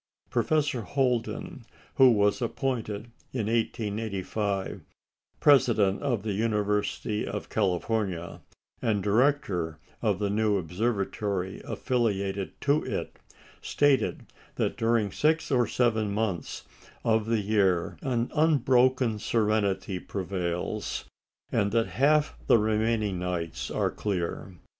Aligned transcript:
Professor 0.31 0.81
Holden, 0.81 1.63
who 1.93 2.09
was 2.09 2.41
appointed, 2.41 3.11
in 3.33 3.45
1885, 3.45 4.81
president 5.39 6.01
of 6.01 6.23
the 6.23 6.33
University 6.33 7.23
of 7.27 7.49
California 7.49 8.41
and 8.81 9.03
director 9.03 9.77
of 10.01 10.17
the 10.17 10.31
new 10.31 10.57
observatory 10.57 11.61
affiliated 11.65 12.59
to 12.61 12.83
it, 12.83 13.19
stated 13.61 14.25
that 14.55 14.75
during 14.75 15.11
six 15.11 15.51
or 15.51 15.67
seven 15.67 16.11
months 16.11 16.63
of 17.03 17.27
the 17.27 17.41
year 17.41 17.97
an 18.01 18.31
unbroken 18.33 19.19
serenity 19.19 19.99
prevails, 19.99 21.05
and 21.51 21.71
that 21.71 21.85
half 21.85 22.35
the 22.47 22.57
remaining 22.57 23.19
nights 23.19 23.69
are 23.69 23.91
clear. 23.91 24.55